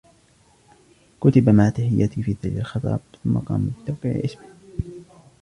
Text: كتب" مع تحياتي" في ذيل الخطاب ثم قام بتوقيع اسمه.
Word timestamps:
كتب" 1.21 1.49
مع 1.57 1.69
تحياتي" 1.69 2.23
في 2.23 2.35
ذيل 2.43 2.57
الخطاب 2.59 2.99
ثم 3.23 3.37
قام 3.39 3.71
بتوقيع 3.85 4.21
اسمه. 4.25 4.45